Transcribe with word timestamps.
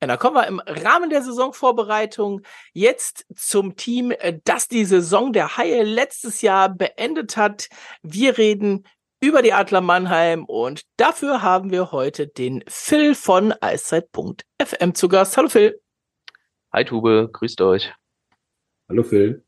Ja, 0.00 0.06
dann 0.06 0.18
kommen 0.18 0.36
wir 0.36 0.46
im 0.46 0.60
Rahmen 0.60 1.10
der 1.10 1.20
Saisonvorbereitung 1.22 2.40
jetzt 2.72 3.26
zum 3.34 3.76
Team, 3.76 4.12
äh, 4.12 4.38
das 4.44 4.66
die 4.66 4.86
Saison 4.86 5.32
der 5.32 5.58
Haie 5.58 5.82
letztes 5.82 6.40
Jahr 6.40 6.70
beendet 6.70 7.36
hat. 7.36 7.68
Wir 8.02 8.38
reden 8.38 8.86
über 9.22 9.42
die 9.42 9.52
Adler 9.52 9.82
Mannheim 9.82 10.46
und 10.46 10.82
dafür 10.96 11.42
haben 11.42 11.70
wir 11.70 11.92
heute 11.92 12.26
den 12.26 12.64
Phil 12.66 13.14
von 13.14 13.52
Eiszeit.fm 13.60 14.94
zu 14.94 15.08
Gast. 15.08 15.36
Hallo 15.36 15.50
Phil. 15.50 15.78
Hi 16.72 16.84
Tube, 16.86 17.30
grüßt 17.30 17.60
euch. 17.60 17.92
Hallo 18.88 19.02
Phil. 19.02 19.44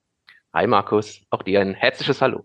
Hi 0.53 0.67
Markus, 0.67 1.23
auch 1.31 1.43
dir 1.43 1.63
ein 1.63 1.73
herzliches 1.73 2.21
Hallo. 2.21 2.45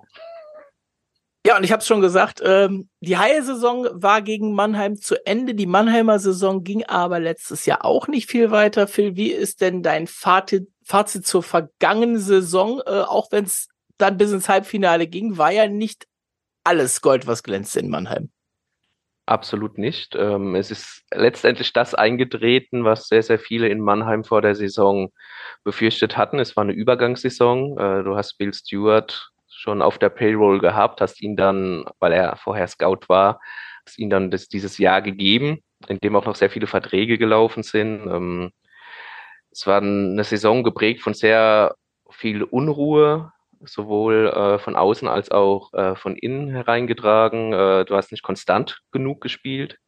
Ja, 1.48 1.56
und 1.56 1.64
ich 1.64 1.72
habe 1.72 1.80
es 1.80 1.88
schon 1.88 2.02
gesagt, 2.02 2.42
ähm, 2.44 2.90
die 3.00 3.18
Haie-Saison 3.18 3.88
war 3.94 4.22
gegen 4.22 4.54
Mannheim 4.54 4.98
zu 4.98 5.16
Ende. 5.26 5.56
Die 5.56 5.66
Mannheimer 5.66 6.20
Saison 6.20 6.62
ging 6.66 6.84
aber 6.84 7.22
letztes 7.22 7.66
Jahr 7.66 7.86
auch 7.86 8.10
nicht 8.10 8.30
viel 8.30 8.52
weiter. 8.52 8.86
Phil, 8.86 9.16
wie 9.16 9.32
ist 9.32 9.62
denn 9.62 9.82
dein 9.82 10.08
Fazit, 10.08 10.68
Fazit 10.84 11.26
zur 11.26 11.44
vergangenen 11.44 12.20
Saison? 12.20 12.82
Äh, 12.86 13.00
auch 13.00 13.32
wenn 13.32 13.46
es 13.46 13.70
dann 13.98 14.18
bis 14.18 14.34
ins 14.34 14.50
Halbfinale 14.50 15.08
ging, 15.08 15.38
war 15.38 15.54
ja 15.54 15.70
nicht 15.70 16.06
alles 16.66 17.00
Gold, 17.00 17.28
was 17.28 17.44
glänzte 17.44 17.80
in 17.80 17.90
Mannheim. 17.90 18.30
Absolut 19.26 19.78
nicht. 19.78 20.18
Ähm, 20.18 20.54
es 20.54 20.70
ist 20.70 21.06
letztendlich 21.14 21.72
das 21.72 21.96
eingetreten, 21.96 22.84
was 22.84 23.08
sehr, 23.08 23.24
sehr 23.24 23.40
viele 23.40 23.70
in 23.70 23.80
Mannheim 23.80 24.26
vor 24.26 24.42
der 24.42 24.56
Saison 24.56 25.14
befürchtet 25.64 26.18
hatten. 26.18 26.40
Es 26.40 26.58
war 26.58 26.66
eine 26.66 26.74
Übergangssaison. 26.74 27.78
Äh, 27.78 28.04
du 28.04 28.18
hast 28.18 28.38
Bill 28.38 28.54
Stewart 28.54 29.32
schon 29.58 29.82
auf 29.82 29.98
der 29.98 30.10
Payroll 30.10 30.60
gehabt, 30.60 31.02
hast 31.02 31.22
ihn 31.22 31.36
dann, 31.36 31.86
weil 32.00 32.14
er 32.14 32.36
vorher 32.38 32.68
Scout 32.68 33.02
war, 33.08 33.40
hast 33.86 33.98
ihn 33.98 34.10
dann 34.10 34.30
das, 34.30 34.48
dieses 34.48 34.78
Jahr 34.78 35.02
gegeben, 35.02 35.60
in 35.88 35.98
dem 36.00 36.16
auch 36.16 36.26
noch 36.26 36.36
sehr 36.36 36.50
viele 36.50 36.68
Verträge 36.68 37.18
gelaufen 37.18 37.64
sind. 37.64 38.06
Ähm, 38.08 38.52
es 39.52 39.66
war 39.66 39.82
eine 39.82 40.24
Saison 40.24 40.64
geprägt 40.64 41.02
von 41.02 41.16
sehr 41.16 41.76
viel 42.12 42.44
Unruhe, 42.44 43.32
sowohl 43.62 44.28
äh, 44.28 44.60
von 44.60 44.76
außen 44.76 45.08
als 45.08 45.32
auch 45.32 45.74
äh, 45.74 45.96
von 45.96 46.16
innen 46.16 46.50
hereingetragen. 46.50 47.54
Äh, 47.54 47.86
du 47.86 47.96
hast 47.96 48.12
nicht 48.12 48.24
konstant 48.24 48.82
genug 48.92 49.22
gespielt 49.22 49.80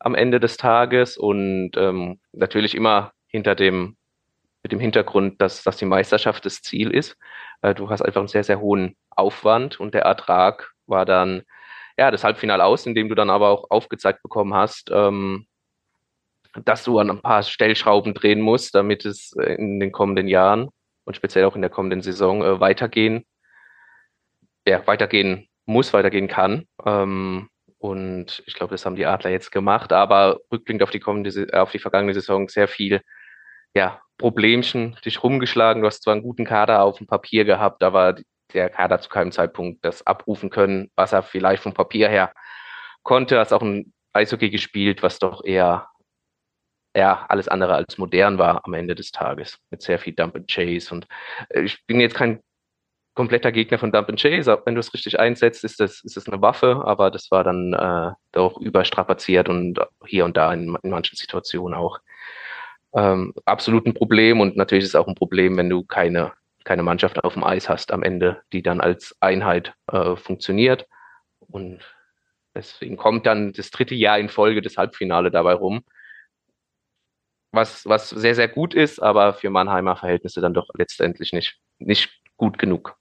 am 0.00 0.16
Ende 0.16 0.40
des 0.40 0.56
Tages 0.56 1.16
und 1.16 1.72
ähm, 1.76 2.18
natürlich 2.32 2.74
immer 2.74 3.12
hinter 3.28 3.54
dem 3.54 3.96
mit 4.64 4.72
dem 4.72 4.80
Hintergrund, 4.80 5.40
dass, 5.40 5.62
dass 5.62 5.76
die 5.76 5.84
Meisterschaft 5.84 6.44
das 6.44 6.62
Ziel 6.62 6.90
ist. 6.90 7.16
Äh, 7.62 7.74
du 7.74 7.90
hast 7.90 8.02
einfach 8.02 8.20
einen 8.20 8.28
sehr, 8.28 8.42
sehr 8.42 8.58
hohen 8.58 8.96
Aufwand 9.10 9.78
und 9.78 9.94
der 9.94 10.02
Ertrag 10.02 10.72
war 10.86 11.04
dann 11.04 11.42
ja 11.96 12.10
das 12.10 12.24
Halbfinale 12.24 12.64
aus, 12.64 12.86
in 12.86 12.94
dem 12.94 13.08
du 13.08 13.14
dann 13.14 13.30
aber 13.30 13.50
auch 13.50 13.70
aufgezeigt 13.70 14.22
bekommen 14.22 14.54
hast, 14.54 14.90
ähm, 14.90 15.46
dass 16.64 16.82
du 16.82 16.98
an 16.98 17.10
ein 17.10 17.20
paar 17.20 17.42
Stellschrauben 17.42 18.14
drehen 18.14 18.40
musst, 18.40 18.74
damit 18.74 19.04
es 19.04 19.32
in 19.32 19.80
den 19.80 19.92
kommenden 19.92 20.28
Jahren 20.28 20.70
und 21.04 21.14
speziell 21.14 21.44
auch 21.44 21.56
in 21.56 21.62
der 21.62 21.70
kommenden 21.70 22.00
Saison 22.00 22.42
äh, 22.42 22.58
weitergehen, 22.58 23.24
ja, 24.66 24.84
weitergehen 24.86 25.46
muss, 25.66 25.92
weitergehen 25.92 26.28
kann. 26.28 26.66
Ähm, 26.86 27.50
und 27.76 28.42
ich 28.46 28.54
glaube, 28.54 28.72
das 28.72 28.86
haben 28.86 28.96
die 28.96 29.04
Adler 29.04 29.30
jetzt 29.30 29.52
gemacht, 29.52 29.92
aber 29.92 30.40
rückblickend 30.50 30.82
auf 30.82 30.90
die 30.90 31.00
kommende, 31.00 31.48
auf 31.52 31.70
die 31.70 31.78
vergangene 31.78 32.14
Saison 32.14 32.48
sehr 32.48 32.66
viel, 32.66 33.02
ja, 33.74 34.00
Problemchen 34.18 34.96
dich 35.04 35.22
rumgeschlagen. 35.22 35.82
Du 35.82 35.88
hast 35.88 36.02
zwar 36.02 36.14
einen 36.14 36.22
guten 36.22 36.44
Kader 36.44 36.82
auf 36.82 36.98
dem 36.98 37.06
Papier 37.06 37.44
gehabt, 37.44 37.82
aber 37.82 38.16
der 38.52 38.70
Kader 38.70 39.00
zu 39.00 39.08
keinem 39.08 39.32
Zeitpunkt 39.32 39.84
das 39.84 40.06
abrufen 40.06 40.50
können, 40.50 40.90
was 40.94 41.12
er 41.12 41.22
vielleicht 41.22 41.62
vom 41.62 41.74
Papier 41.74 42.08
her 42.08 42.32
konnte. 43.02 43.38
Hast 43.38 43.52
auch 43.52 43.62
ein 43.62 43.92
Eishockey 44.12 44.50
gespielt, 44.50 45.02
was 45.02 45.18
doch 45.18 45.44
eher 45.44 45.88
ja, 46.96 47.26
alles 47.28 47.48
andere 47.48 47.74
als 47.74 47.98
modern 47.98 48.38
war 48.38 48.64
am 48.64 48.74
Ende 48.74 48.94
des 48.94 49.10
Tages. 49.10 49.58
Mit 49.70 49.82
sehr 49.82 49.98
viel 49.98 50.14
Dump 50.14 50.36
and 50.36 50.48
Chase. 50.48 50.94
Und 50.94 51.06
äh, 51.50 51.62
ich 51.62 51.84
bin 51.86 52.00
jetzt 52.00 52.14
kein 52.14 52.40
kompletter 53.14 53.52
Gegner 53.52 53.78
von 53.78 53.92
Dump 53.92 54.08
and 54.08 54.20
Chase. 54.20 54.62
Wenn 54.64 54.74
du 54.74 54.80
es 54.80 54.94
richtig 54.94 55.18
einsetzt, 55.18 55.64
ist 55.64 55.80
das, 55.80 56.02
ist 56.04 56.16
das 56.16 56.28
eine 56.28 56.40
Waffe, 56.42 56.82
aber 56.84 57.10
das 57.10 57.30
war 57.30 57.44
dann 57.44 57.72
äh, 57.72 58.12
doch 58.32 58.60
überstrapaziert 58.60 59.48
und 59.48 59.80
hier 60.06 60.24
und 60.24 60.36
da 60.36 60.52
in, 60.52 60.76
in 60.82 60.90
manchen 60.90 61.16
Situationen 61.16 61.74
auch 61.74 61.98
ähm, 62.94 63.34
absolut 63.44 63.86
ein 63.86 63.94
Problem. 63.94 64.40
Und 64.40 64.56
natürlich 64.56 64.84
ist 64.84 64.90
es 64.90 64.96
auch 64.96 65.08
ein 65.08 65.14
Problem, 65.14 65.56
wenn 65.56 65.70
du 65.70 65.84
keine 65.84 66.32
keine 66.64 66.82
Mannschaft 66.82 67.22
auf 67.22 67.34
dem 67.34 67.44
Eis 67.44 67.68
hast 67.68 67.92
am 67.92 68.02
Ende, 68.02 68.42
die 68.52 68.62
dann 68.62 68.80
als 68.80 69.14
Einheit 69.20 69.74
äh, 69.86 70.16
funktioniert. 70.16 70.88
Und 71.40 71.80
deswegen 72.54 72.96
kommt 72.96 73.26
dann 73.26 73.52
das 73.52 73.70
dritte 73.70 73.94
Jahr 73.94 74.18
in 74.18 74.28
Folge 74.28 74.62
das 74.62 74.76
Halbfinale 74.76 75.30
dabei 75.30 75.52
rum. 75.52 75.84
Was, 77.52 77.86
was 77.86 78.10
sehr, 78.10 78.34
sehr 78.34 78.48
gut 78.48 78.74
ist, 78.74 79.00
aber 79.00 79.34
für 79.34 79.50
Mannheimer 79.50 79.94
Verhältnisse 79.94 80.40
dann 80.40 80.54
doch 80.54 80.68
letztendlich 80.76 81.32
nicht, 81.32 81.60
nicht 81.78 82.10
gut 82.36 82.58
genug. 82.58 82.96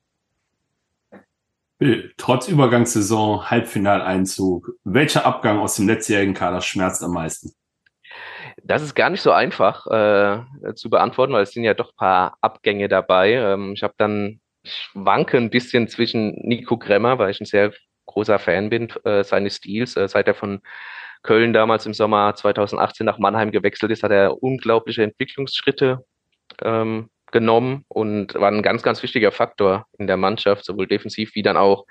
Bill, 1.79 2.13
trotz 2.17 2.47
Übergangssaison, 2.47 3.49
Halbfinaleinzug, 3.49 4.73
welcher 4.83 5.25
Abgang 5.25 5.57
aus 5.57 5.75
dem 5.75 5.87
letztjährigen 5.87 6.35
Kader 6.35 6.61
schmerzt 6.61 7.03
am 7.03 7.13
meisten? 7.13 7.53
Das 8.63 8.81
ist 8.81 8.95
gar 8.95 9.09
nicht 9.09 9.21
so 9.21 9.31
einfach 9.31 9.85
äh, 9.87 10.73
zu 10.75 10.89
beantworten, 10.89 11.33
weil 11.33 11.43
es 11.43 11.51
sind 11.51 11.63
ja 11.63 11.73
doch 11.73 11.95
paar 11.95 12.37
Abgänge 12.41 12.87
dabei. 12.87 13.33
Ähm, 13.33 13.73
ich 13.73 13.83
habe 13.83 13.93
dann, 13.97 14.39
ich 14.63 14.89
wanke 14.93 15.37
ein 15.37 15.49
bisschen 15.49 15.87
zwischen 15.89 16.31
Nico 16.47 16.77
Kremmer, 16.77 17.19
weil 17.19 17.31
ich 17.31 17.41
ein 17.41 17.45
sehr 17.45 17.73
großer 18.05 18.39
Fan 18.39 18.69
bin 18.69 18.89
äh, 19.03 19.23
seines 19.23 19.57
Stils. 19.57 19.97
Äh, 19.97 20.07
seit 20.07 20.27
er 20.27 20.33
von 20.33 20.61
Köln 21.23 21.53
damals 21.53 21.85
im 21.85 21.93
Sommer 21.93 22.35
2018 22.35 23.05
nach 23.05 23.17
Mannheim 23.17 23.51
gewechselt 23.51 23.91
ist, 23.91 24.03
hat 24.03 24.11
er 24.11 24.41
unglaubliche 24.41 25.03
Entwicklungsschritte 25.03 25.99
ähm, 26.61 27.09
genommen 27.31 27.85
und 27.87 28.35
war 28.35 28.51
ein 28.51 28.61
ganz, 28.61 28.83
ganz 28.83 29.03
wichtiger 29.03 29.31
Faktor 29.31 29.87
in 29.97 30.07
der 30.07 30.17
Mannschaft, 30.17 30.65
sowohl 30.65 30.87
defensiv 30.87 31.35
wie 31.35 31.41
dann 31.41 31.57
auch 31.57 31.85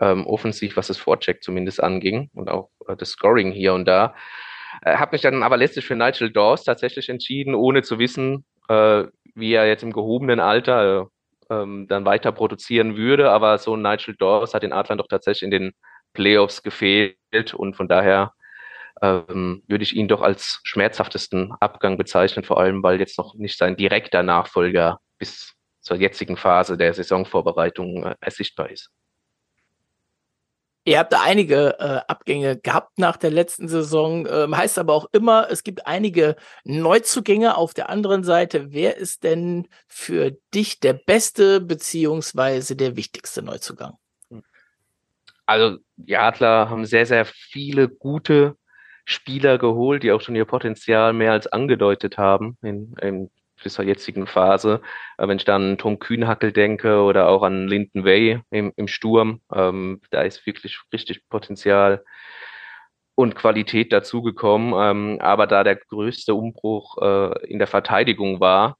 ähm, 0.00 0.26
offensiv, 0.26 0.76
was 0.76 0.88
das 0.88 0.98
Vorcheck 0.98 1.42
zumindest 1.42 1.82
anging 1.82 2.30
und 2.34 2.50
auch 2.50 2.70
äh, 2.88 2.96
das 2.96 3.10
Scoring 3.10 3.52
hier 3.52 3.74
und 3.74 3.86
da. 3.86 4.14
Äh, 4.82 4.96
habe 4.96 5.12
mich 5.12 5.22
dann 5.22 5.42
aber 5.42 5.56
letztlich 5.56 5.86
für 5.86 5.96
Nigel 5.96 6.32
Dawes 6.32 6.64
tatsächlich 6.64 7.08
entschieden, 7.08 7.54
ohne 7.54 7.82
zu 7.82 7.98
wissen, 7.98 8.44
äh, 8.68 9.04
wie 9.34 9.52
er 9.52 9.66
jetzt 9.66 9.82
im 9.82 9.92
gehobenen 9.92 10.40
Alter 10.40 11.08
äh, 11.50 11.54
ähm, 11.54 11.86
dann 11.88 12.04
weiter 12.04 12.32
produzieren 12.32 12.96
würde. 12.96 13.30
Aber 13.30 13.58
so 13.58 13.76
ein 13.76 13.82
Nigel 13.82 14.16
Dawes 14.16 14.54
hat 14.54 14.62
den 14.62 14.72
Adlern 14.72 14.98
doch 14.98 15.08
tatsächlich 15.08 15.42
in 15.42 15.50
den 15.50 15.72
Playoffs 16.12 16.62
gefehlt 16.62 17.54
und 17.54 17.76
von 17.76 17.88
daher 17.88 18.32
ähm, 19.02 19.62
würde 19.66 19.84
ich 19.84 19.96
ihn 19.96 20.08
doch 20.08 20.22
als 20.22 20.60
schmerzhaftesten 20.64 21.52
Abgang 21.60 21.96
bezeichnen, 21.96 22.44
vor 22.44 22.60
allem 22.60 22.82
weil 22.82 23.00
jetzt 23.00 23.18
noch 23.18 23.34
nicht 23.34 23.56
sein 23.58 23.76
direkter 23.76 24.22
Nachfolger 24.22 24.98
bis 25.18 25.54
zur 25.80 25.96
jetzigen 25.96 26.36
Phase 26.36 26.76
der 26.76 26.94
Saisonvorbereitung 26.94 28.04
äh, 28.04 28.14
ersichtbar 28.20 28.70
ist. 28.70 28.90
Ihr 30.84 30.98
habt 30.98 31.12
da 31.12 31.20
einige 31.22 31.78
äh, 31.78 32.00
Abgänge 32.08 32.56
gehabt 32.56 32.98
nach 32.98 33.16
der 33.18 33.30
letzten 33.30 33.68
Saison. 33.68 34.26
Ähm, 34.26 34.56
heißt 34.56 34.78
aber 34.78 34.94
auch 34.94 35.06
immer, 35.12 35.48
es 35.50 35.62
gibt 35.62 35.86
einige 35.86 36.36
Neuzugänge 36.64 37.56
auf 37.56 37.74
der 37.74 37.90
anderen 37.90 38.24
Seite. 38.24 38.72
Wer 38.72 38.96
ist 38.96 39.22
denn 39.22 39.68
für 39.88 40.32
dich 40.54 40.80
der 40.80 40.94
beste 40.94 41.60
beziehungsweise 41.60 42.76
der 42.76 42.96
wichtigste 42.96 43.42
Neuzugang? 43.42 43.98
Also 45.44 45.78
die 45.96 46.16
Adler 46.16 46.70
haben 46.70 46.86
sehr, 46.86 47.06
sehr 47.06 47.26
viele 47.26 47.88
gute 47.88 48.56
Spieler 49.04 49.58
geholt, 49.58 50.02
die 50.02 50.12
auch 50.12 50.20
schon 50.20 50.36
ihr 50.36 50.44
Potenzial 50.44 51.12
mehr 51.12 51.32
als 51.32 51.46
angedeutet 51.46 52.16
haben 52.16 52.56
in, 52.62 52.94
in 53.02 53.30
dieser 53.64 53.82
jetzigen 53.82 54.26
Phase. 54.26 54.80
Äh, 55.18 55.28
wenn 55.28 55.38
ich 55.38 55.44
dann 55.44 55.72
an 55.72 55.78
Tom 55.78 55.98
Kühnhackel 55.98 56.52
denke 56.52 57.02
oder 57.02 57.28
auch 57.28 57.42
an 57.42 57.68
Linden 57.68 58.04
Way 58.04 58.40
im, 58.50 58.72
im 58.76 58.88
Sturm, 58.88 59.40
ähm, 59.52 60.00
da 60.10 60.22
ist 60.22 60.46
wirklich 60.46 60.80
richtig 60.92 61.28
Potenzial 61.28 62.04
und 63.14 63.34
Qualität 63.34 63.92
dazugekommen. 63.92 64.74
Ähm, 64.76 65.20
aber 65.20 65.46
da 65.46 65.64
der 65.64 65.76
größte 65.76 66.34
Umbruch 66.34 66.98
äh, 67.02 67.46
in 67.46 67.58
der 67.58 67.68
Verteidigung 67.68 68.40
war, 68.40 68.76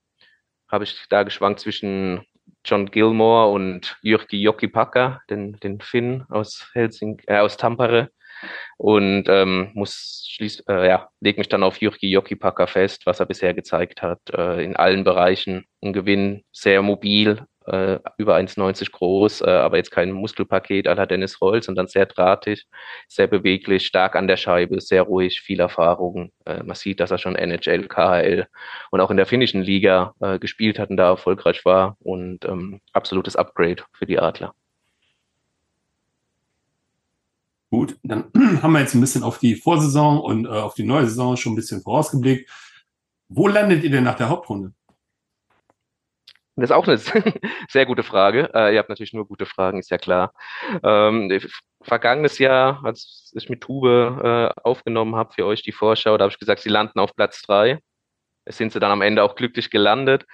habe 0.68 0.84
ich 0.84 1.06
da 1.08 1.24
geschwankt 1.24 1.60
zwischen 1.60 2.24
John 2.64 2.90
Gilmore 2.90 3.50
und 3.50 3.98
Jyrki 4.02 4.40
Jokipaka, 4.40 5.22
den, 5.30 5.58
den 5.60 5.80
Finn 5.80 6.24
aus 6.28 6.70
Helsing, 6.74 7.20
äh, 7.26 7.38
aus 7.38 7.56
Tampere 7.56 8.10
und 8.76 9.24
ähm, 9.28 9.70
muss 9.74 10.26
schließ, 10.28 10.64
äh, 10.68 10.88
ja, 10.88 11.08
leg 11.20 11.38
mich 11.38 11.48
dann 11.48 11.62
auf 11.62 11.80
Jürgi 11.80 12.10
Jokipaka 12.10 12.66
fest, 12.66 13.06
was 13.06 13.20
er 13.20 13.26
bisher 13.26 13.54
gezeigt 13.54 14.02
hat, 14.02 14.20
äh, 14.32 14.64
in 14.64 14.76
allen 14.76 15.04
Bereichen. 15.04 15.64
Ein 15.82 15.92
Gewinn, 15.92 16.44
sehr 16.52 16.82
mobil, 16.82 17.46
äh, 17.66 17.98
über 18.18 18.36
1,90 18.36 18.90
groß, 18.92 19.42
äh, 19.42 19.50
aber 19.50 19.76
jetzt 19.76 19.90
kein 19.90 20.12
Muskelpaket 20.12 20.88
aller 20.88 21.06
Dennis 21.06 21.40
Roll, 21.40 21.62
sondern 21.62 21.86
sehr 21.88 22.06
drahtig, 22.06 22.66
sehr 23.08 23.26
beweglich, 23.26 23.86
stark 23.86 24.16
an 24.16 24.28
der 24.28 24.36
Scheibe, 24.36 24.80
sehr 24.80 25.02
ruhig, 25.02 25.40
viel 25.40 25.60
Erfahrung. 25.60 26.32
Äh, 26.46 26.62
man 26.62 26.76
sieht, 26.76 27.00
dass 27.00 27.10
er 27.10 27.18
schon 27.18 27.36
NHL, 27.36 27.86
KHL 27.88 28.46
und 28.90 29.00
auch 29.00 29.10
in 29.10 29.16
der 29.16 29.26
finnischen 29.26 29.62
Liga 29.62 30.14
äh, 30.20 30.38
gespielt 30.38 30.78
hat 30.78 30.90
und 30.90 30.96
da 30.96 31.08
erfolgreich 31.10 31.64
war 31.64 31.96
und 32.00 32.44
ähm, 32.44 32.80
absolutes 32.92 33.36
Upgrade 33.36 33.84
für 33.92 34.06
die 34.06 34.18
Adler. 34.18 34.54
Gut, 37.70 37.96
dann 38.02 38.30
haben 38.62 38.72
wir 38.72 38.80
jetzt 38.80 38.94
ein 38.94 39.00
bisschen 39.00 39.22
auf 39.22 39.38
die 39.38 39.54
Vorsaison 39.54 40.20
und 40.20 40.46
äh, 40.46 40.48
auf 40.48 40.74
die 40.74 40.84
neue 40.84 41.06
Saison 41.06 41.36
schon 41.36 41.52
ein 41.52 41.56
bisschen 41.56 41.82
vorausgeblickt. 41.82 42.50
Wo 43.28 43.46
landet 43.46 43.84
ihr 43.84 43.90
denn 43.90 44.04
nach 44.04 44.16
der 44.16 44.28
Hauptrunde? 44.28 44.72
Das 46.56 46.70
ist 46.70 46.76
auch 46.76 46.86
eine 46.86 46.98
sehr 47.68 47.86
gute 47.86 48.02
Frage. 48.02 48.50
Äh, 48.52 48.74
ihr 48.74 48.80
habt 48.80 48.88
natürlich 48.88 49.12
nur 49.12 49.26
gute 49.26 49.46
Fragen, 49.46 49.78
ist 49.78 49.90
ja 49.90 49.98
klar. 49.98 50.34
Ähm, 50.82 51.30
vergangenes 51.80 52.38
Jahr, 52.38 52.84
als 52.84 53.32
ich 53.34 53.48
mit 53.48 53.62
Tube 53.62 53.86
äh, 53.86 54.48
aufgenommen 54.62 55.14
habe 55.14 55.32
für 55.32 55.46
euch 55.46 55.62
die 55.62 55.72
Vorschau, 55.72 56.18
da 56.18 56.24
habe 56.24 56.32
ich 56.32 56.38
gesagt, 56.38 56.60
sie 56.60 56.68
landen 56.68 56.98
auf 56.98 57.14
Platz 57.14 57.40
drei. 57.42 57.78
Es 58.44 58.56
sind 58.56 58.72
sie 58.72 58.80
dann 58.80 58.90
am 58.90 59.00
Ende 59.00 59.22
auch 59.22 59.36
glücklich 59.36 59.70
gelandet. 59.70 60.26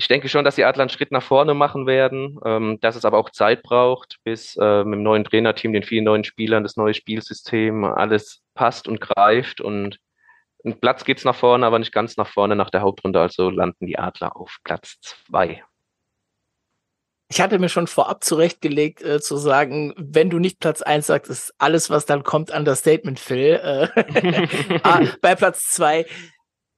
Ich 0.00 0.08
denke 0.08 0.30
schon, 0.30 0.46
dass 0.46 0.54
die 0.54 0.64
Adler 0.64 0.84
einen 0.84 0.88
Schritt 0.88 1.12
nach 1.12 1.22
vorne 1.22 1.52
machen 1.52 1.86
werden, 1.86 2.38
ähm, 2.46 2.78
dass 2.80 2.96
es 2.96 3.04
aber 3.04 3.18
auch 3.18 3.28
Zeit 3.28 3.62
braucht, 3.62 4.16
bis 4.24 4.56
äh, 4.56 4.82
mit 4.82 4.94
dem 4.94 5.02
neuen 5.02 5.24
Trainerteam, 5.24 5.74
den 5.74 5.82
vielen 5.82 6.04
neuen 6.04 6.24
Spielern, 6.24 6.62
das 6.62 6.78
neue 6.78 6.94
Spielsystem, 6.94 7.84
alles 7.84 8.40
passt 8.54 8.88
und 8.88 9.02
greift 9.02 9.60
und 9.60 9.98
ein 10.64 10.80
Platz 10.80 11.04
geht's 11.04 11.26
nach 11.26 11.34
vorne, 11.34 11.66
aber 11.66 11.78
nicht 11.78 11.92
ganz 11.92 12.16
nach 12.16 12.26
vorne 12.26 12.56
nach 12.56 12.70
der 12.70 12.80
Hauptrunde, 12.80 13.20
also 13.20 13.50
landen 13.50 13.86
die 13.86 13.98
Adler 13.98 14.36
auf 14.36 14.56
Platz 14.64 14.96
zwei. 15.02 15.62
Ich 17.28 17.42
hatte 17.42 17.58
mir 17.58 17.68
schon 17.68 17.86
vorab 17.86 18.24
zurechtgelegt, 18.24 19.02
äh, 19.02 19.20
zu 19.20 19.36
sagen, 19.36 19.92
wenn 19.98 20.30
du 20.30 20.38
nicht 20.38 20.60
Platz 20.60 20.80
eins 20.80 21.08
sagst, 21.08 21.30
ist 21.30 21.54
alles, 21.58 21.90
was 21.90 22.06
dann 22.06 22.22
kommt, 22.22 22.50
Understatement, 22.50 23.20
Phil. 23.20 23.60
Äh, 23.62 24.78
ah, 24.82 25.02
bei 25.20 25.34
Platz 25.34 25.68
zwei 25.68 26.06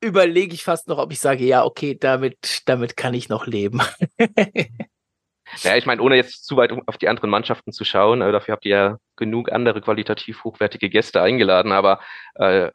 überlege 0.02 0.54
ich 0.54 0.64
fast 0.64 0.88
noch, 0.88 0.98
ob 0.98 1.12
ich 1.12 1.20
sage, 1.20 1.44
ja, 1.44 1.64
okay, 1.64 1.96
damit, 1.98 2.62
damit 2.66 2.96
kann 2.96 3.14
ich 3.14 3.28
noch 3.28 3.46
leben. 3.46 3.80
ja, 5.62 5.76
ich 5.76 5.86
meine, 5.86 6.02
ohne 6.02 6.16
jetzt 6.16 6.44
zu 6.44 6.56
weit 6.56 6.72
auf 6.86 6.98
die 6.98 7.08
anderen 7.08 7.30
Mannschaften 7.30 7.72
zu 7.72 7.84
schauen, 7.84 8.20
äh, 8.20 8.32
dafür 8.32 8.52
habt 8.52 8.64
ihr 8.64 8.76
ja 8.76 8.98
genug 9.16 9.52
andere 9.52 9.80
qualitativ 9.80 10.44
hochwertige 10.44 10.90
Gäste 10.90 11.22
eingeladen, 11.22 11.72
aber 11.72 12.00
äh, 12.34 12.70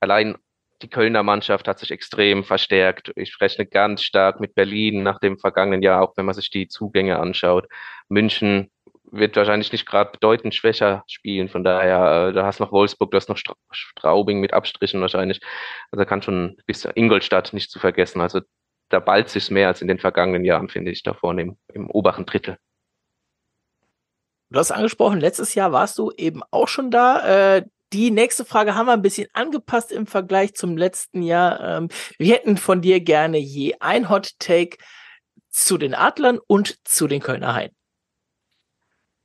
allein 0.00 0.36
die 0.82 0.90
Kölner 0.90 1.22
Mannschaft 1.22 1.68
hat 1.68 1.78
sich 1.78 1.90
extrem 1.90 2.44
verstärkt. 2.44 3.10
Ich 3.16 3.40
rechne 3.40 3.64
ganz 3.64 4.02
stark 4.02 4.40
mit 4.40 4.54
Berlin 4.54 5.02
nach 5.02 5.18
dem 5.18 5.38
vergangenen 5.38 5.82
Jahr, 5.82 6.02
auch 6.02 6.16
wenn 6.16 6.26
man 6.26 6.34
sich 6.34 6.50
die 6.50 6.68
Zugänge 6.68 7.18
anschaut. 7.18 7.66
München 8.08 8.70
wird 9.10 9.36
wahrscheinlich 9.36 9.72
nicht 9.72 9.86
gerade 9.86 10.10
bedeutend 10.10 10.54
schwächer 10.54 11.04
spielen. 11.06 11.48
Von 11.48 11.64
daher, 11.64 12.28
äh, 12.28 12.32
da 12.32 12.44
hast 12.44 12.60
noch 12.60 12.72
Wolfsburg, 12.72 13.10
du 13.10 13.16
hast 13.16 13.28
noch 13.28 13.38
Straubing 13.70 14.40
mit 14.40 14.52
Abstrichen 14.52 15.00
wahrscheinlich. 15.00 15.40
Also 15.90 16.04
kann 16.04 16.22
schon 16.22 16.56
bis 16.66 16.86
Ingolstadt 16.94 17.52
nicht 17.52 17.70
zu 17.70 17.78
vergessen. 17.78 18.20
Also 18.20 18.40
da 18.88 19.00
ballt 19.00 19.28
sich 19.28 19.50
mehr 19.50 19.68
als 19.68 19.82
in 19.82 19.88
den 19.88 19.98
vergangenen 19.98 20.44
Jahren, 20.44 20.68
finde 20.68 20.90
ich, 20.90 21.02
da 21.02 21.14
vorne 21.14 21.42
im, 21.42 21.56
im 21.72 21.90
oberen 21.90 22.26
Drittel. 22.26 22.56
Du 24.50 24.58
hast 24.58 24.70
angesprochen, 24.70 25.20
letztes 25.20 25.54
Jahr 25.54 25.72
warst 25.72 25.98
du 25.98 26.12
eben 26.16 26.42
auch 26.50 26.68
schon 26.68 26.90
da. 26.90 27.56
Äh, 27.56 27.64
die 27.92 28.10
nächste 28.10 28.44
Frage 28.44 28.74
haben 28.74 28.86
wir 28.86 28.92
ein 28.92 29.02
bisschen 29.02 29.28
angepasst 29.32 29.92
im 29.92 30.06
Vergleich 30.06 30.54
zum 30.54 30.76
letzten 30.76 31.22
Jahr. 31.22 31.60
Ähm, 31.60 31.88
wir 32.18 32.34
hätten 32.34 32.56
von 32.56 32.80
dir 32.80 33.00
gerne 33.00 33.38
je 33.38 33.74
ein 33.80 34.08
Hot 34.08 34.38
Take 34.38 34.78
zu 35.50 35.78
den 35.78 35.94
Adlern 35.94 36.38
und 36.46 36.86
zu 36.86 37.06
den 37.06 37.20
Kölner 37.20 37.54
Haien. 37.54 37.75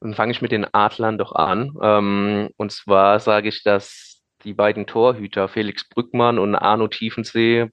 Dann 0.02 0.16
fange 0.16 0.32
ich 0.32 0.42
mit 0.42 0.52
den 0.52 0.66
Adlern 0.74 1.18
doch 1.18 1.34
an. 1.34 1.78
Ähm, 1.82 2.50
und 2.58 2.72
zwar 2.72 3.20
sage 3.20 3.50
ich, 3.50 3.64
dass 3.64 4.22
die 4.44 4.54
beiden 4.54 4.88
Torhüter 4.88 5.48
Felix 5.48 5.88
Brückmann 5.88 6.40
und 6.40 6.56
Arno 6.56 6.88
Tiefensee 6.88 7.70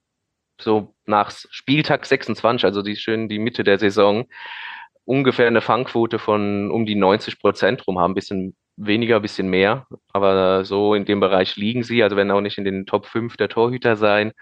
so 0.61 0.95
nach 1.07 1.31
Spieltag 1.31 2.05
26, 2.05 2.65
also 2.65 2.83
die 2.83 2.97
schön 2.97 3.29
die 3.29 3.39
Mitte 3.39 3.65
der 3.65 3.79
Saison, 3.79 4.27
ungefähr 5.05 5.47
eine 5.47 5.63
Fangquote 5.63 6.19
von 6.19 6.71
um 6.71 6.85
die 6.85 6.97
90 6.97 7.39
Prozent 7.39 7.87
rum 7.87 7.99
haben, 7.99 8.15
bisschen 8.15 8.57
weniger, 8.77 9.21
bisschen 9.21 9.49
mehr, 9.49 9.87
aber 10.13 10.65
so 10.65 10.95
in 10.95 11.05
dem 11.05 11.21
Bereich 11.21 11.57
liegen 11.57 11.83
sie, 11.83 12.03
also 12.03 12.17
wenn 12.17 12.31
auch 12.31 12.41
nicht 12.41 12.59
in 12.59 12.65
den 12.65 12.87
Top 12.87 13.07
5 13.07 13.37
der 13.37 13.49
Torhüter 13.49 13.97
sein. 13.97 14.33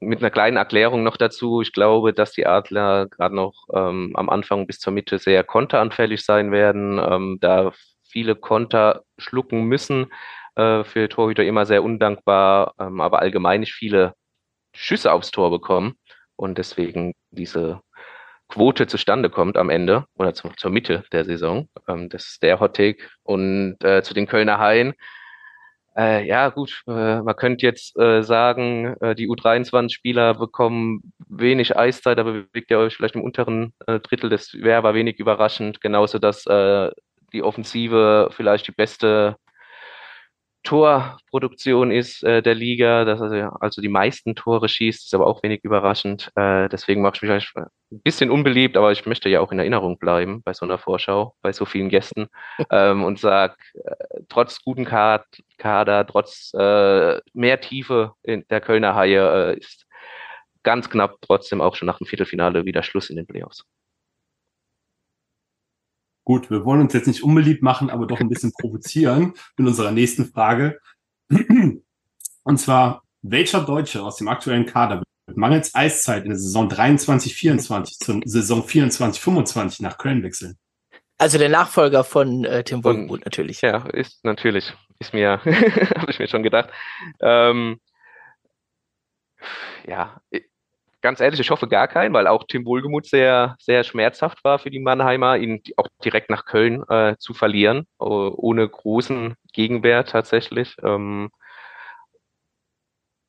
Mit 0.00 0.20
einer 0.20 0.30
kleinen 0.30 0.56
Erklärung 0.56 1.02
noch 1.02 1.16
dazu, 1.16 1.62
ich 1.62 1.72
glaube, 1.72 2.12
dass 2.12 2.32
die 2.32 2.46
Adler 2.46 3.06
gerade 3.06 3.34
noch 3.34 3.54
ähm, 3.72 4.12
am 4.14 4.28
Anfang 4.28 4.66
bis 4.66 4.78
zur 4.78 4.92
Mitte 4.92 5.18
sehr 5.18 5.44
konteranfällig 5.44 6.24
sein 6.24 6.52
werden, 6.52 6.98
ähm, 6.98 7.38
da 7.40 7.72
viele 8.02 8.36
Konter 8.36 9.02
schlucken 9.18 9.64
müssen, 9.64 10.12
äh, 10.56 10.84
für 10.84 11.08
Torhüter 11.08 11.44
immer 11.44 11.66
sehr 11.66 11.82
undankbar, 11.82 12.74
ähm, 12.78 13.00
aber 13.00 13.20
allgemein 13.20 13.60
nicht 13.60 13.72
viele 13.72 14.14
Schüsse 14.74 15.12
aufs 15.12 15.30
Tor 15.30 15.50
bekommen 15.50 15.94
und 16.36 16.58
deswegen 16.58 17.14
diese 17.30 17.80
Quote 18.48 18.86
zustande 18.86 19.30
kommt 19.30 19.56
am 19.56 19.70
Ende 19.70 20.04
oder 20.16 20.34
zu, 20.34 20.48
zur 20.56 20.70
Mitte 20.70 21.04
der 21.12 21.24
Saison. 21.24 21.68
Ähm, 21.88 22.08
das 22.08 22.26
ist 22.26 22.42
der 22.42 22.60
Hot 22.60 22.76
Take. 22.76 23.02
Und 23.22 23.76
äh, 23.82 24.02
zu 24.02 24.14
den 24.14 24.26
Kölner 24.26 24.58
Haien. 24.58 24.94
Äh, 25.96 26.26
ja, 26.26 26.48
gut, 26.48 26.82
äh, 26.88 27.22
man 27.22 27.36
könnte 27.36 27.64
jetzt 27.66 27.96
äh, 27.96 28.22
sagen, 28.22 28.96
äh, 29.00 29.14
die 29.14 29.28
U23-Spieler 29.28 30.34
bekommen 30.34 31.12
wenig 31.28 31.76
Eiszeit, 31.76 32.18
aber 32.18 32.32
bewegt 32.32 32.70
ihr 32.70 32.78
euch 32.78 32.96
vielleicht 32.96 33.14
im 33.14 33.22
unteren 33.22 33.72
äh, 33.86 34.00
Drittel. 34.00 34.28
Das 34.28 34.52
wäre 34.54 34.78
aber 34.78 34.94
wenig 34.94 35.20
überraschend. 35.20 35.80
Genauso, 35.80 36.18
dass 36.18 36.46
äh, 36.46 36.90
die 37.32 37.42
Offensive 37.42 38.30
vielleicht 38.32 38.66
die 38.66 38.72
beste 38.72 39.36
Torproduktion 40.64 41.90
ist 41.90 42.22
der 42.22 42.54
Liga, 42.54 43.04
dass 43.04 43.20
er 43.20 43.60
also 43.60 43.82
die 43.82 43.88
meisten 43.90 44.34
Tore 44.34 44.66
schießt, 44.70 45.04
ist 45.04 45.14
aber 45.14 45.26
auch 45.26 45.42
wenig 45.42 45.62
überraschend. 45.62 46.30
Deswegen 46.36 47.02
mache 47.02 47.16
ich 47.16 47.22
mich 47.22 47.52
ein 47.94 48.00
bisschen 48.02 48.30
unbeliebt, 48.30 48.76
aber 48.76 48.92
ich 48.92 49.06
möchte 49.06 49.28
ja 49.28 49.40
auch 49.40 49.52
in 49.52 49.58
Erinnerung 49.58 49.98
bleiben 49.98 50.42
bei 50.42 50.52
so 50.52 50.64
einer 50.64 50.78
Vorschau, 50.78 51.34
bei 51.42 51.52
so 51.52 51.64
vielen 51.64 51.88
Gästen 51.88 52.28
ähm, 52.70 53.04
und 53.04 53.18
sag, 53.18 53.56
äh, 53.74 54.13
trotz 54.28 54.62
guten 54.62 54.84
Kader, 54.84 56.06
trotz 56.06 56.52
äh, 56.54 57.20
mehr 57.32 57.60
Tiefe 57.60 58.14
in 58.22 58.44
der 58.48 58.60
Kölner 58.60 58.94
Haie 58.94 59.52
äh, 59.52 59.58
ist 59.58 59.86
ganz 60.62 60.90
knapp 60.90 61.16
trotzdem 61.20 61.60
auch 61.60 61.76
schon 61.76 61.86
nach 61.86 61.98
dem 61.98 62.06
Viertelfinale 62.06 62.64
wieder 62.64 62.82
Schluss 62.82 63.10
in 63.10 63.16
den 63.16 63.26
Playoffs. 63.26 63.64
Gut, 66.24 66.50
wir 66.50 66.64
wollen 66.64 66.80
uns 66.80 66.94
jetzt 66.94 67.06
nicht 67.06 67.22
unbeliebt 67.22 67.62
machen, 67.62 67.90
aber 67.90 68.06
doch 68.06 68.18
ein 68.18 68.30
bisschen 68.30 68.52
provozieren 68.58 69.34
mit 69.56 69.66
unserer 69.68 69.92
nächsten 69.92 70.24
Frage. 70.26 70.80
Und 71.28 72.58
zwar, 72.58 73.02
welcher 73.22 73.62
Deutsche 73.62 74.02
aus 74.02 74.16
dem 74.16 74.28
aktuellen 74.28 74.66
Kader 74.66 75.02
wird 75.26 75.36
mangels 75.36 75.74
Eiszeit 75.74 76.24
in 76.24 76.30
der 76.30 76.38
Saison 76.38 76.68
23-24 76.68 77.98
zur 77.98 78.20
Saison 78.24 78.62
24-25 78.62 79.82
nach 79.82 79.98
Köln 79.98 80.22
wechseln? 80.22 80.56
Also 81.24 81.38
der 81.38 81.48
Nachfolger 81.48 82.04
von 82.04 82.44
äh, 82.44 82.62
Tim 82.64 82.84
Wolkenbutt 82.84 83.24
natürlich. 83.24 83.62
Ja, 83.62 83.86
ist 83.86 84.26
natürlich. 84.26 84.74
Ist 84.98 85.14
mir, 85.14 85.40
habe 85.96 86.10
ich 86.10 86.18
mir 86.18 86.28
schon 86.28 86.42
gedacht. 86.42 86.68
Ähm, 87.18 87.80
ja, 89.86 90.20
ganz 91.00 91.20
ehrlich, 91.20 91.40
ich 91.40 91.48
hoffe 91.48 91.66
gar 91.66 91.88
keinen, 91.88 92.12
weil 92.12 92.26
auch 92.26 92.44
Tim 92.46 92.66
Wohlgemuth 92.66 93.06
sehr, 93.06 93.56
sehr 93.58 93.84
schmerzhaft 93.84 94.44
war 94.44 94.58
für 94.58 94.68
die 94.68 94.80
Mannheimer, 94.80 95.38
ihn 95.38 95.62
auch 95.78 95.88
direkt 96.04 96.28
nach 96.28 96.44
Köln 96.44 96.86
äh, 96.90 97.16
zu 97.18 97.32
verlieren, 97.32 97.86
ohne 97.96 98.68
großen 98.68 99.34
Gegenwert 99.54 100.10
tatsächlich. 100.10 100.76
Ähm, 100.82 101.30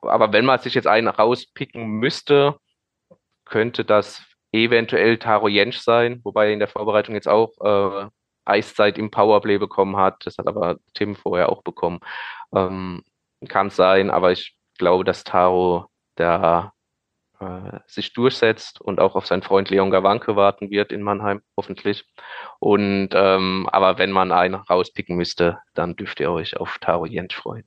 aber 0.01 0.33
wenn 0.33 0.43
man 0.43 0.59
sich 0.59 0.73
jetzt 0.73 0.87
einen 0.87 1.07
rauspicken 1.07 1.85
müsste, 1.85 2.57
könnte 3.45 3.85
das 3.85 4.21
eventuell 4.63 5.17
Taro 5.17 5.47
Jensch 5.47 5.79
sein, 5.79 6.21
wobei 6.23 6.47
er 6.47 6.53
in 6.53 6.59
der 6.59 6.67
Vorbereitung 6.67 7.15
jetzt 7.15 7.27
auch 7.27 7.51
äh, 7.61 8.09
Eiszeit 8.45 8.97
im 8.97 9.11
Powerplay 9.11 9.57
bekommen 9.57 9.97
hat. 9.97 10.25
Das 10.25 10.37
hat 10.37 10.47
aber 10.47 10.77
Tim 10.93 11.15
vorher 11.15 11.49
auch 11.49 11.63
bekommen. 11.63 11.99
Ähm, 12.53 13.03
Kann 13.47 13.69
sein, 13.69 14.09
aber 14.09 14.31
ich 14.31 14.55
glaube, 14.77 15.03
dass 15.03 15.23
Taro 15.23 15.87
da 16.15 16.73
äh, 17.39 17.79
sich 17.87 18.13
durchsetzt 18.13 18.79
und 18.79 18.99
auch 18.99 19.15
auf 19.15 19.25
seinen 19.25 19.41
Freund 19.41 19.69
Leon 19.69 19.91
Gawanke 19.91 20.35
warten 20.35 20.69
wird 20.69 20.91
in 20.91 21.01
Mannheim, 21.01 21.41
hoffentlich. 21.57 22.05
Und 22.59 23.09
ähm, 23.13 23.67
aber 23.71 23.97
wenn 23.97 24.11
man 24.11 24.31
einen 24.31 24.55
rauspicken 24.55 25.17
müsste, 25.17 25.59
dann 25.73 25.95
dürft 25.95 26.19
ihr 26.19 26.31
euch 26.31 26.57
auf 26.57 26.77
Taro 26.79 27.05
Jentsch 27.05 27.35
freuen. 27.35 27.65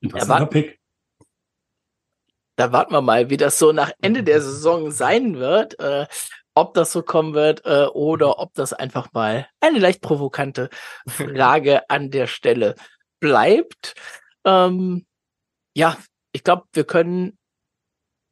Interessanter 0.00 0.46
Pick. 0.46 0.78
Da 2.56 2.72
warten 2.72 2.92
wir 2.92 3.02
mal, 3.02 3.30
wie 3.30 3.36
das 3.36 3.58
so 3.58 3.72
nach 3.72 3.92
Ende 4.00 4.22
der 4.22 4.40
Saison 4.40 4.90
sein 4.90 5.38
wird. 5.38 5.78
Äh, 5.80 6.06
ob 6.54 6.74
das 6.74 6.92
so 6.92 7.02
kommen 7.02 7.34
wird 7.34 7.66
äh, 7.66 7.86
oder 7.86 8.38
ob 8.38 8.54
das 8.54 8.72
einfach 8.72 9.12
mal 9.12 9.48
eine 9.60 9.78
leicht 9.78 10.00
provokante 10.00 10.70
Frage 11.08 11.88
an 11.90 12.10
der 12.10 12.26
Stelle 12.26 12.76
bleibt. 13.20 13.94
Ähm, 14.44 15.04
ja, 15.74 15.96
ich 16.32 16.44
glaube, 16.44 16.64
wir 16.72 16.84
können 16.84 17.38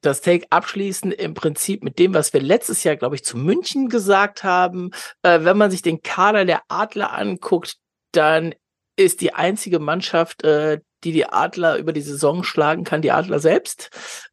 das 0.02 0.20
Take 0.20 0.46
abschließen 0.50 1.12
im 1.12 1.34
Prinzip 1.34 1.84
mit 1.84 1.98
dem, 1.98 2.14
was 2.14 2.32
wir 2.32 2.40
letztes 2.40 2.84
Jahr, 2.84 2.96
glaube 2.96 3.14
ich, 3.14 3.24
zu 3.24 3.36
München 3.36 3.88
gesagt 3.88 4.44
haben. 4.44 4.90
Äh, 5.22 5.40
wenn 5.44 5.56
man 5.56 5.70
sich 5.70 5.82
den 5.82 6.02
Kader 6.02 6.44
der 6.44 6.62
Adler 6.68 7.12
anguckt, 7.12 7.76
dann 8.12 8.54
ist 8.96 9.20
die 9.20 9.32
einzige 9.34 9.78
Mannschaft, 9.78 10.44
äh, 10.44 10.80
die 11.04 11.12
die 11.12 11.26
Adler 11.26 11.78
über 11.78 11.92
die 11.92 12.00
Saison 12.00 12.44
schlagen 12.44 12.84
kann, 12.84 13.02
die 13.02 13.10
Adler 13.10 13.38
selbst. 13.38 13.90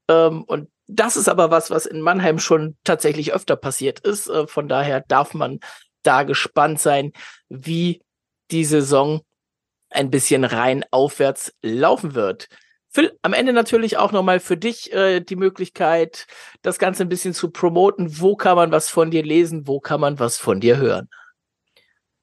Ähm, 0.09 0.43
und 0.43 0.69
das 0.87 1.15
ist 1.15 1.29
aber 1.29 1.51
was, 1.51 1.69
was 1.69 1.85
in 1.85 2.01
Mannheim 2.01 2.39
schon 2.39 2.75
tatsächlich 2.83 3.31
öfter 3.33 3.55
passiert 3.55 3.99
ist. 3.99 4.27
Äh, 4.27 4.47
von 4.47 4.67
daher 4.67 5.01
darf 5.01 5.33
man 5.33 5.59
da 6.03 6.23
gespannt 6.23 6.79
sein, 6.79 7.13
wie 7.47 8.01
die 8.51 8.65
Saison 8.65 9.21
ein 9.91 10.09
bisschen 10.09 10.43
rein 10.43 10.83
aufwärts 10.91 11.53
laufen 11.61 12.15
wird. 12.15 12.47
Phil, 12.91 13.15
am 13.21 13.33
Ende 13.33 13.53
natürlich 13.53 13.97
auch 13.97 14.11
nochmal 14.11 14.39
für 14.39 14.57
dich 14.57 14.91
äh, 14.91 15.19
die 15.19 15.35
Möglichkeit, 15.35 16.25
das 16.63 16.79
Ganze 16.79 17.03
ein 17.03 17.09
bisschen 17.09 17.35
zu 17.35 17.51
promoten. 17.51 18.19
Wo 18.19 18.35
kann 18.35 18.55
man 18.55 18.71
was 18.71 18.89
von 18.89 19.11
dir 19.11 19.23
lesen? 19.23 19.67
Wo 19.67 19.79
kann 19.79 20.01
man 20.01 20.17
was 20.17 20.39
von 20.39 20.59
dir 20.59 20.77
hören? 20.77 21.07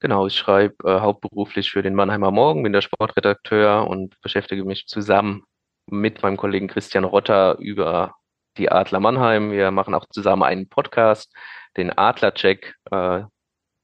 Genau, 0.00 0.26
ich 0.26 0.36
schreibe 0.36 0.76
äh, 0.88 1.00
hauptberuflich 1.00 1.70
für 1.70 1.82
den 1.82 1.94
Mannheimer 1.94 2.32
Morgen, 2.32 2.64
bin 2.64 2.72
der 2.72 2.82
Sportredakteur 2.82 3.86
und 3.86 4.20
beschäftige 4.22 4.64
mich 4.64 4.86
zusammen 4.86 5.44
mit 5.86 6.22
meinem 6.22 6.36
Kollegen 6.36 6.68
Christian 6.68 7.04
Rotter 7.04 7.58
über 7.58 8.14
die 8.58 8.70
Adler 8.70 9.00
Mannheim. 9.00 9.50
Wir 9.50 9.70
machen 9.70 9.94
auch 9.94 10.06
zusammen 10.10 10.42
einen 10.42 10.68
Podcast, 10.68 11.32
den 11.76 11.96
Adlercheck 11.96 12.74
äh, 12.90 13.22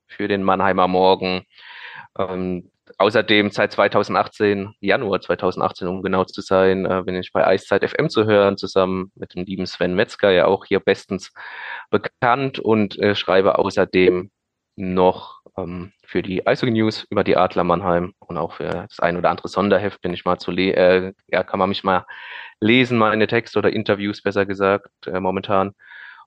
für 0.07 0.29
den 0.29 0.43
Mannheimer 0.43 0.89
Morgen. 0.89 1.45
Ähm, 2.19 2.71
außerdem 2.99 3.51
seit 3.51 3.73
2018, 3.73 4.75
Januar 4.81 5.21
2018, 5.21 5.89
um 5.89 6.03
genau 6.03 6.25
zu 6.25 6.41
sein, 6.41 6.85
äh, 6.85 7.03
bin 7.05 7.17
ich 7.17 7.33
bei 7.33 7.47
Eiszeit 7.47 7.89
FM 7.89 8.09
zu 8.09 8.25
hören, 8.25 8.57
zusammen 8.57 9.13
mit 9.15 9.35
dem 9.35 9.45
lieben 9.45 9.67
Sven 9.67 9.95
Metzger, 9.95 10.31
ja 10.31 10.47
auch 10.47 10.65
hier 10.65 10.81
bestens 10.81 11.33
bekannt 11.91 12.59
und 12.59 12.99
äh, 12.99 13.15
schreibe 13.15 13.59
außerdem 13.59 14.31
noch 14.77 15.43
ähm, 15.57 15.93
für 16.05 16.23
die 16.23 16.47
Eishockey 16.47 16.73
News 16.73 17.05
über 17.11 17.25
die 17.25 17.37
Adler 17.37 17.65
Mannheim 17.65 18.15
und 18.19 18.37
auch 18.39 18.55
für 18.55 18.65
das 18.65 19.01
ein 19.01 19.17
oder 19.17 19.31
andere 19.31 19.49
Sonderheft 19.49 20.01
bin 20.01 20.15
ich 20.15 20.25
mal 20.25 20.39
zu 20.39 20.51
le 20.51 20.73
äh, 20.75 21.13
ja, 21.29 21.43
kann 21.43 21.59
man 21.59 21.69
mich 21.69 21.85
mal 21.85 22.07
lesen, 22.61 22.99
meine 22.99 23.27
Texte 23.27 23.59
oder 23.59 23.73
Interviews 23.73 24.23
besser 24.23 24.47
gesagt, 24.47 25.07
äh, 25.07 25.21
momentan. 25.21 25.75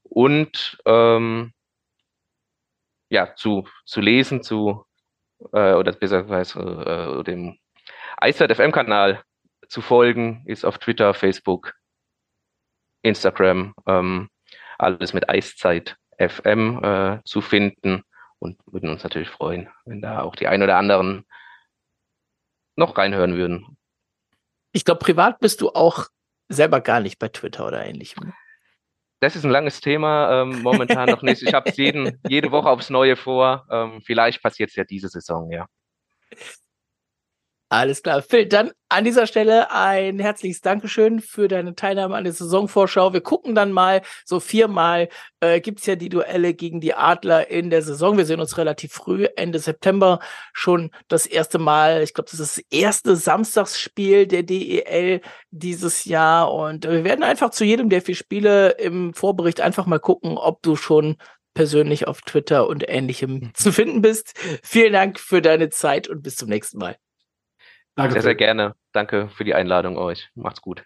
Und 0.04 0.78
ähm, 0.86 1.54
ja, 3.10 3.36
zu, 3.36 3.68
zu 3.86 4.02
lesen, 4.02 4.44
zu 4.44 4.86
äh, 5.54 5.74
oder 5.74 5.92
besser 5.94 6.24
gesagt, 6.24 6.56
äh, 6.56 7.24
dem 7.24 7.58
Eiszeit 8.18 8.56
FM-Kanal 8.56 9.24
zu 9.68 9.82
folgen, 9.82 10.44
ist 10.46 10.66
auf 10.66 10.78
Twitter, 10.78 11.14
Facebook, 11.14 11.74
Instagram, 13.02 13.74
ähm, 13.88 14.30
alles 14.78 15.14
mit 15.14 15.30
Eiszeit 15.30 15.98
FM 16.18 16.84
äh, 16.84 17.20
zu 17.24 17.42
finden 17.42 18.04
und 18.46 18.60
würden 18.72 18.90
uns 18.90 19.04
natürlich 19.04 19.30
freuen, 19.30 19.70
wenn 19.86 20.02
da 20.02 20.22
auch 20.22 20.36
die 20.36 20.48
ein 20.48 20.64
oder 20.64 20.78
anderen 20.78 21.26
noch 22.76 22.98
reinhören 22.98 23.36
würden. 23.36 23.78
Ich 24.72 24.86
glaube, 24.86 25.00
privat 25.00 25.40
bist 25.40 25.62
du 25.62 25.70
auch 25.70 26.08
selber 26.48 26.80
gar 26.80 27.00
nicht 27.00 27.20
bei 27.20 27.30
Twitter 27.30 27.68
oder 27.68 27.86
ähnlichem. 27.86 28.34
Das 29.22 29.36
ist 29.36 29.46
ein 29.46 29.52
langes 29.52 29.82
Thema, 29.82 30.42
ähm, 30.42 30.62
momentan 30.62 31.10
noch 31.10 31.22
nicht. 31.22 31.42
Ich 31.42 31.54
habe 31.54 31.70
es 31.70 31.78
jede 32.28 32.52
Woche 32.52 32.70
aufs 32.70 32.90
Neue 32.90 33.16
vor. 33.16 33.66
Ähm, 33.72 34.02
vielleicht 34.06 34.44
passiert 34.44 34.70
es 34.70 34.76
ja 34.76 34.84
diese 34.84 35.10
Saison, 35.10 35.50
ja. 35.52 35.68
Alles 37.76 38.04
klar. 38.04 38.22
Phil, 38.22 38.46
dann 38.46 38.72
an 38.88 39.04
dieser 39.04 39.28
Stelle 39.28 39.70
ein 39.70 40.18
herzliches 40.18 40.62
Dankeschön 40.62 41.20
für 41.20 41.50
deine 41.50 41.76
Teilnahme 41.76 42.16
an 42.16 42.24
der 42.24 42.32
Saisonvorschau. 42.32 43.12
Wir 43.12 43.20
gucken 43.20 43.54
dann 43.54 43.74
mal, 43.74 44.02
so 44.24 44.40
viermal 44.40 45.10
äh, 45.42 45.60
gibt's 45.60 45.86
ja 45.86 45.98
die 45.98 46.08
Duelle 46.08 46.54
gegen 46.54 46.80
die 46.80 46.94
Adler 46.94 47.50
in 47.50 47.70
der 47.70 47.82
Saison. 47.82 48.16
Wir 48.16 48.26
sehen 48.26 48.40
uns 48.40 48.58
relativ 48.58 48.94
früh, 48.94 49.28
Ende 49.36 49.60
September, 49.60 50.20
schon 50.54 50.90
das 51.10 51.26
erste 51.26 51.60
Mal. 51.60 52.02
Ich 52.02 52.14
glaube, 52.14 52.30
das 52.32 52.40
ist 52.40 52.60
das 52.60 52.64
erste 52.70 53.18
Samstagsspiel 53.18 54.26
der 54.26 54.44
DEL 54.44 55.20
dieses 55.52 56.06
Jahr. 56.06 56.54
Und 56.54 56.86
wir 56.86 57.04
werden 57.04 57.26
einfach 57.26 57.50
zu 57.50 57.66
jedem 57.66 57.90
der 57.90 58.02
vier 58.02 58.16
Spiele 58.16 58.70
im 58.80 59.14
Vorbericht 59.14 59.60
einfach 59.60 59.86
mal 59.86 60.00
gucken, 60.00 60.38
ob 60.38 60.62
du 60.62 60.78
schon 60.78 61.18
persönlich 61.54 62.08
auf 62.08 62.22
Twitter 62.22 62.70
und 62.70 62.88
ähnlichem 62.88 63.34
mhm. 63.34 63.52
zu 63.54 63.74
finden 63.74 64.02
bist. 64.02 64.34
Vielen 64.64 64.94
Dank 64.94 65.20
für 65.20 65.42
deine 65.42 65.68
Zeit 65.68 66.08
und 66.08 66.24
bis 66.24 66.38
zum 66.38 66.48
nächsten 66.48 66.78
Mal. 66.78 66.96
Danke. 67.98 68.14
Sehr, 68.14 68.22
sehr 68.24 68.36
gerne. 68.36 68.76
Danke 68.92 69.30
für 69.30 69.44
die 69.46 69.56
Einladung 69.56 69.98
euch. 69.98 70.30
Macht's 70.36 70.62
gut. 70.62 70.86